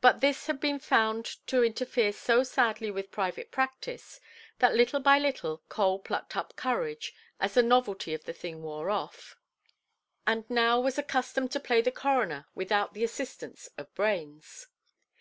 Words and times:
But 0.00 0.20
this 0.20 0.48
had 0.48 0.58
been 0.58 0.80
found 0.80 1.24
to 1.46 1.62
interfere 1.62 2.10
so 2.12 2.42
sadly 2.42 2.90
with 2.90 3.12
private 3.12 3.52
practice, 3.52 4.18
that 4.58 4.74
little 4.74 4.98
by 4.98 5.20
little 5.20 5.62
Cole 5.68 6.00
plucked 6.00 6.34
up 6.36 6.56
courage, 6.56 7.14
as 7.38 7.54
the 7.54 7.62
novelty 7.62 8.12
of 8.12 8.24
the 8.24 8.32
thing 8.32 8.60
wore 8.64 8.90
off, 8.90 9.36
and 10.26 10.50
now 10.50 10.80
was 10.80 10.98
accustomed 10.98 11.52
to 11.52 11.60
play 11.60 11.80
the 11.80 11.92
coroner 11.92 12.46
without 12.56 12.92
the 12.92 13.04
assistance 13.04 13.68
of 13.78 13.94
brains. 13.94 14.66